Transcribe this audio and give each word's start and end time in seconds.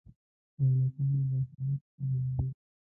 دولتونه 0.63 1.19
داخلې 1.29 1.73
ستونزې 1.85 2.19
لري. 2.35 2.47